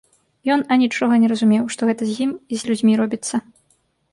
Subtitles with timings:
[0.53, 3.35] Ён анічога не разумеў, што гэта з ім і з людзьмі робіцца.